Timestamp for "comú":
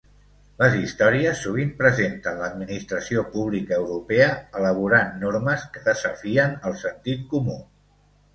7.37-7.61